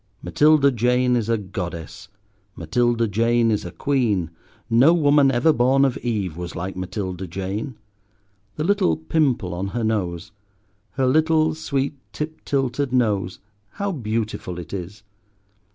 Matilda 0.23 0.71
Jane 0.71 1.15
is 1.15 1.29
a 1.29 1.37
goddess; 1.37 2.07
Matilda 2.55 3.07
Jane 3.07 3.51
is 3.51 3.65
a 3.65 3.71
queen; 3.71 4.31
no 4.67 4.95
woman 4.95 5.29
ever 5.31 5.53
born 5.53 5.85
of 5.85 5.95
Eve 5.99 6.35
was 6.35 6.55
like 6.55 6.75
Matilda 6.75 7.27
Jane. 7.27 7.75
The 8.55 8.63
little 8.63 8.97
pimple 8.97 9.53
on 9.53 9.67
her 9.67 9.83
nose—her 9.83 11.05
little, 11.05 11.53
sweet, 11.53 11.99
tip 12.13 12.43
tilted 12.45 12.91
nose—how 12.91 13.91
beautiful 13.91 14.57
it 14.57 14.73
is. 14.73 15.03